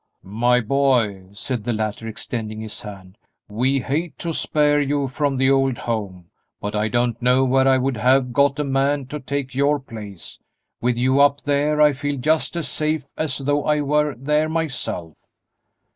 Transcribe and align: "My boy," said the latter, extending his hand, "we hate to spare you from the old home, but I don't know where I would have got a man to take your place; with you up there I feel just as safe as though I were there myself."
"My 0.23 0.61
boy," 0.61 1.27
said 1.33 1.63
the 1.63 1.73
latter, 1.73 2.07
extending 2.07 2.59
his 2.59 2.81
hand, 2.81 3.19
"we 3.47 3.81
hate 3.81 4.17
to 4.17 4.33
spare 4.33 4.81
you 4.81 5.07
from 5.07 5.37
the 5.37 5.51
old 5.51 5.77
home, 5.77 6.31
but 6.59 6.75
I 6.75 6.87
don't 6.87 7.21
know 7.21 7.43
where 7.43 7.67
I 7.67 7.77
would 7.77 7.97
have 7.97 8.33
got 8.33 8.57
a 8.57 8.63
man 8.63 9.05
to 9.09 9.19
take 9.19 9.53
your 9.53 9.77
place; 9.79 10.39
with 10.81 10.97
you 10.97 11.19
up 11.21 11.41
there 11.41 11.79
I 11.79 11.93
feel 11.93 12.17
just 12.17 12.55
as 12.55 12.67
safe 12.67 13.11
as 13.15 13.37
though 13.37 13.63
I 13.65 13.81
were 13.81 14.15
there 14.15 14.49
myself." 14.49 15.19